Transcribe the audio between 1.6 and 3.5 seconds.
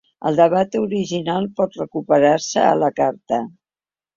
pot recuperar-se a la carta.